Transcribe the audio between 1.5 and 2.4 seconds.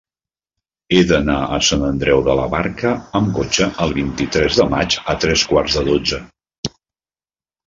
a Sant Andreu de